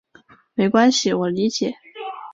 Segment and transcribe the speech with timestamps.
[0.55, 1.75] 没关系，我理解。